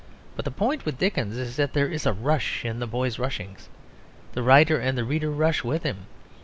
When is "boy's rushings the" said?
2.87-4.41